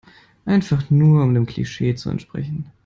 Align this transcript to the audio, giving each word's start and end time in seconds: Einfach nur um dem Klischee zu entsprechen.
Einfach 0.45 0.89
nur 0.89 1.21
um 1.21 1.35
dem 1.35 1.45
Klischee 1.45 1.93
zu 1.93 2.09
entsprechen. 2.09 2.71